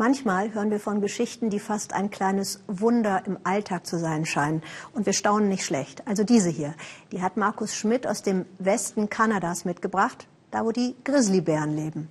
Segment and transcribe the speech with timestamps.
[0.00, 4.62] Manchmal hören wir von Geschichten, die fast ein kleines Wunder im Alltag zu sein scheinen.
[4.92, 6.06] Und wir staunen nicht schlecht.
[6.06, 6.74] Also diese hier,
[7.10, 12.08] die hat Markus Schmidt aus dem Westen Kanadas mitgebracht, da wo die Grizzlybären leben.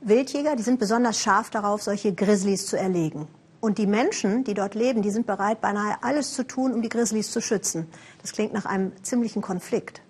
[0.00, 3.28] Wildjäger, die sind besonders scharf darauf, solche Grizzlies zu erlegen.
[3.60, 6.88] Und die Menschen, die dort leben, die sind bereit, beinahe alles zu tun, um die
[6.88, 7.86] Grizzlies zu schützen.
[8.22, 10.00] Das klingt nach einem ziemlichen Konflikt.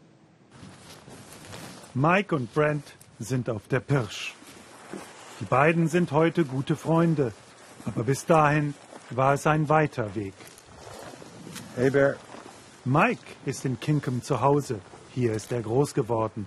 [1.92, 2.84] Mike und Brent
[3.18, 4.36] sind auf der Pirsch.
[5.41, 7.32] Die beiden sind heute gute Freunde,
[7.86, 8.74] aber bis dahin
[9.09, 10.34] war es ein weiter Weg.
[11.77, 12.16] Hey Bear.
[12.84, 14.80] Mike ist in Kinkham zu Hause.
[15.15, 16.46] Hier ist er groß geworden.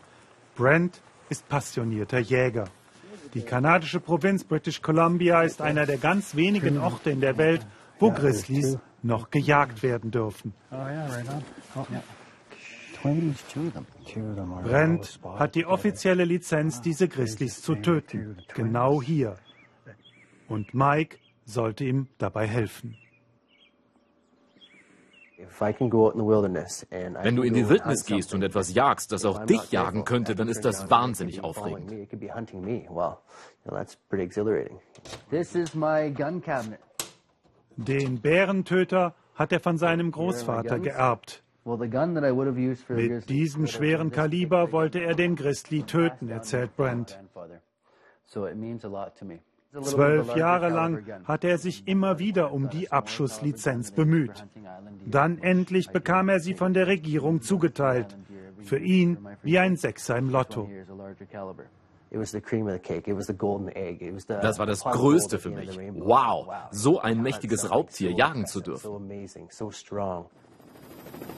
[0.55, 2.65] Brent ist passionierter Jäger.
[3.33, 7.65] Die kanadische Provinz British Columbia ist einer der ganz wenigen Orte in der Welt,
[7.99, 10.53] wo Grizzlies noch gejagt werden dürfen.
[10.71, 10.75] Oh,
[11.75, 11.85] oh,
[14.63, 18.37] Brent hat die offizielle Lizenz, diese Grizzlies zu töten.
[18.53, 19.35] Genau hier.
[20.47, 22.97] Und Mike sollte ihm dabei helfen.
[27.21, 30.47] Wenn du in die Wildnis gehst und etwas jagst, das auch dich jagen könnte, dann
[30.47, 31.91] ist das wahnsinnig aufregend.
[37.75, 41.42] Den Bärentöter hat er von seinem Großvater geerbt.
[41.65, 47.19] Mit diesem schweren Kaliber wollte er den Grizzly töten, erzählt Brent.
[49.81, 54.45] Zwölf Jahre lang hat er sich immer wieder um die Abschusslizenz bemüht.
[55.05, 58.15] Dann endlich bekam er sie von der Regierung zugeteilt.
[58.61, 60.69] Für ihn wie ein Sechser im Lotto.
[62.11, 62.33] Das
[64.59, 65.79] war das Größte für mich.
[65.95, 69.09] Wow, so ein mächtiges Raubtier jagen zu dürfen.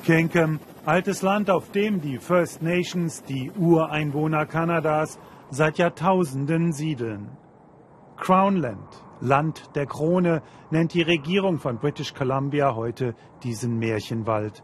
[0.04, 7.38] Kinkham, altes Land, auf dem die First Nations, die Ureinwohner Kanadas, seit Jahrtausenden siedeln.
[8.18, 8.88] Crownland,
[9.20, 14.64] Land der Krone, nennt die Regierung von British Columbia heute diesen Märchenwald.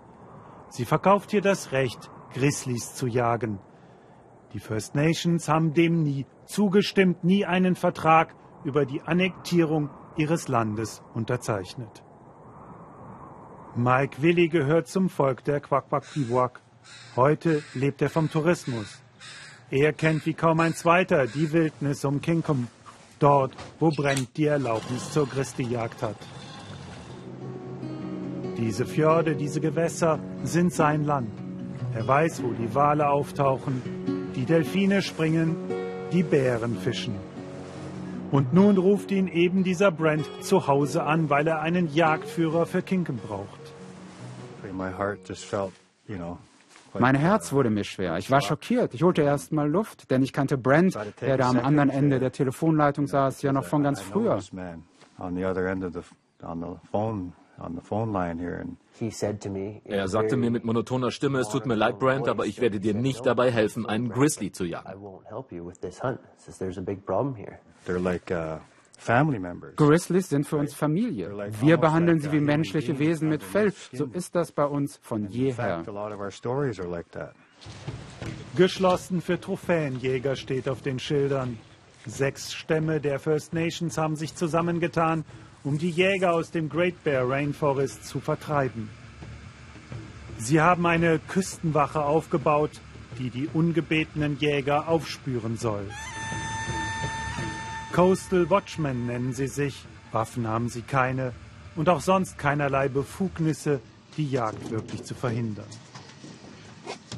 [0.70, 3.60] Sie verkauft hier das Recht, Grizzlies zu jagen.
[4.54, 11.02] Die First Nations haben dem nie zugestimmt, nie einen Vertrag über die Annektierung ihres Landes
[11.14, 12.04] unterzeichnet.
[13.76, 16.60] Mike Willi gehört zum Volk der Kwakwaktiwak.
[17.16, 19.00] Heute lebt er vom Tourismus.
[19.70, 22.68] Er kennt wie kaum ein zweiter die Wildnis um Kinkum,
[23.20, 26.18] dort, wo Brent die Erlaubnis zur Christi-Jagd hat.
[28.58, 31.32] Diese Fjorde, diese Gewässer sind sein Land.
[31.96, 33.82] Er weiß, wo die Wale auftauchen,
[34.36, 35.56] die Delfine springen,
[36.12, 37.16] die Bären fischen.
[38.32, 42.82] Und nun ruft ihn eben dieser Brent zu Hause an, weil er einen Jagdführer für
[42.82, 43.61] Kinken braucht.
[47.00, 48.18] Mein Herz wurde mir schwer.
[48.18, 48.94] Ich war schockiert.
[48.94, 52.32] Ich holte erst mal Luft, denn ich kannte Brent, der da am anderen Ende der
[52.34, 54.40] Telefonleitung saß, ja noch von ganz früher.
[59.86, 62.94] Er sagte mir mit monotoner Stimme, es tut mir leid, Brent, aber ich werde dir
[62.94, 64.88] nicht dabei helfen, einen Grizzly zu jagen.
[69.78, 71.32] Grizzlies sind für uns Familie.
[71.60, 73.74] Wir behandeln sie wie menschliche Wesen mit Fell.
[73.92, 75.84] So ist das bei uns von jeher.
[78.56, 81.58] Geschlossen für Trophäenjäger steht auf den Schildern.
[82.06, 85.24] Sechs Stämme der First Nations haben sich zusammengetan,
[85.64, 88.90] um die Jäger aus dem Great Bear Rainforest zu vertreiben.
[90.38, 92.82] Sie haben eine Küstenwache aufgebaut,
[93.20, 95.88] die die ungebetenen Jäger aufspüren soll.
[97.94, 101.34] Coastal Watchmen nennen sie sich, Waffen haben sie keine
[101.76, 103.82] und auch sonst keinerlei Befugnisse,
[104.16, 105.68] die Jagd wirklich zu verhindern.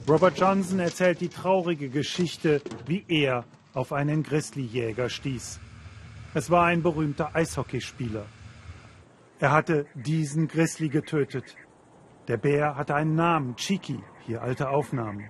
[0.09, 3.45] Robert Johnson erzählt die traurige Geschichte, wie er
[3.75, 5.59] auf einen Grizzlyjäger stieß.
[6.33, 8.25] Es war ein berühmter Eishockeyspieler.
[9.39, 11.55] Er hatte diesen Grizzly getötet.
[12.27, 15.29] Der Bär hatte einen Namen, Chiki, hier alte Aufnahmen.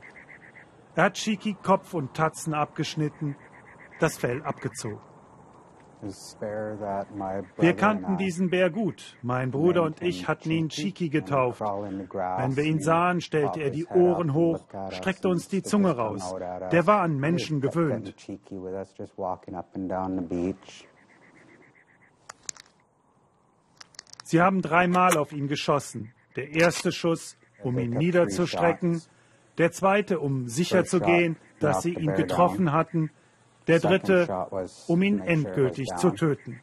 [0.95, 3.35] Er hat Chiki Kopf und Tatzen abgeschnitten,
[3.99, 5.12] das Fell abgezogen.
[7.57, 9.15] Wir kannten diesen Bär gut.
[9.21, 11.61] Mein Bruder und ich hatten ihn Chiki getauft.
[11.61, 16.35] Wenn wir ihn sahen, stellte er die Ohren hoch, streckte uns die Zunge raus.
[16.71, 18.15] Der war an Menschen gewöhnt.
[24.23, 26.11] Sie haben dreimal auf ihn geschossen.
[26.35, 29.01] Der erste Schuss, um ihn niederzustrecken.
[29.57, 33.11] Der zweite, um sicherzugehen, dass sie ihn getroffen hatten
[33.67, 34.47] der dritte,
[34.87, 36.59] um ihn endgültig zu töten.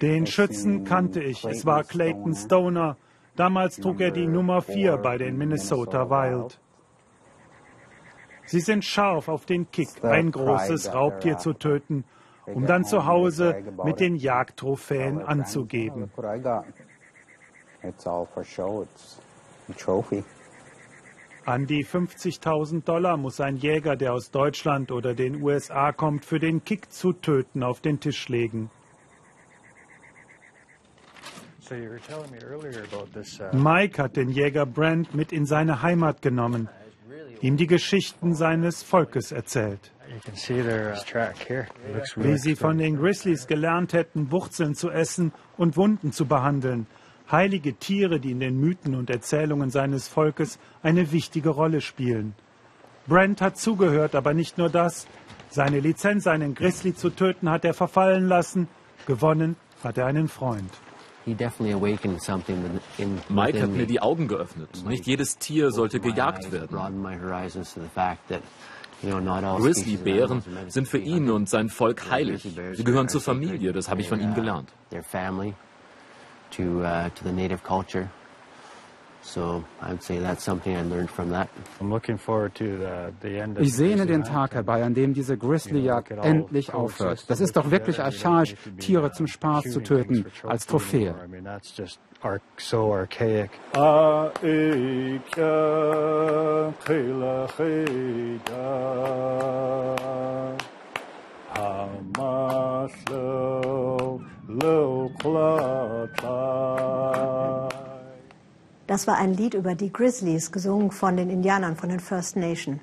[0.00, 1.44] Den Schützen kannte ich.
[1.44, 2.96] Es war Clayton Stoner.
[3.36, 6.60] Damals trug er die Nummer 4 bei den Minnesota Wild.
[8.46, 12.04] Sie sind scharf auf den Kick, ein großes Raubtier zu töten,
[12.46, 16.10] um dann zu Hause mit den Jagdtrophäen anzugeben.
[21.44, 26.38] An die 50.000 Dollar muss ein Jäger, der aus Deutschland oder den USA kommt, für
[26.38, 28.70] den Kick zu töten, auf den Tisch legen.
[31.70, 36.68] Uh, Mike hat den Jäger Brand mit in seine Heimat genommen,
[37.40, 39.92] ihm die Geschichten seines Volkes erzählt.
[42.16, 46.86] Wie sie von den Grizzlies gelernt hätten, Wurzeln zu essen und Wunden zu behandeln,
[47.30, 52.34] heilige Tiere, die in den Mythen und Erzählungen seines Volkes eine wichtige Rolle spielen.
[53.06, 55.06] Brent hat zugehört, aber nicht nur das.
[55.50, 58.68] Seine Lizenz, einen Grizzly zu töten, hat er verfallen lassen.
[59.06, 60.70] Gewonnen hat er einen Freund.
[63.28, 64.68] Mike hat mir die Augen geöffnet.
[64.86, 66.76] Nicht jedes Tier sollte gejagt werden.
[69.02, 72.48] Grizzlybären sind für ihn und sein Volk heilig.
[72.72, 74.72] Sie gehören zur Familie, das habe ich von ihm gelernt
[76.52, 78.08] to uh, to the native culture.
[79.22, 81.48] So I'd say that's something I learned from that.
[81.80, 85.36] I'm looking forward to the, the end ich sehne den Tag herbei, an dem diese
[85.36, 87.28] Grizzlyjagd endlich aufhört.
[87.28, 91.14] Das ist doch wirklich archaisch, Tiere zum Spaß zu töten, als Trophäe.
[108.86, 112.80] Das war ein Lied über die Grizzlies, gesungen von den Indianern, von den First Nation.